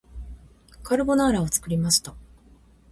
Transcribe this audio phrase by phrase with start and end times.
[0.81, 2.15] カルボナーラを作りました